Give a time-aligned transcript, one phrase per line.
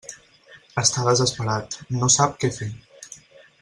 [0.83, 2.73] Està desesperat, no sap què fer.